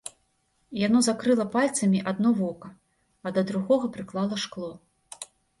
[0.87, 2.71] Яно закрыла пальцамі адно вока,
[3.27, 4.71] а да другога прыклала шкло.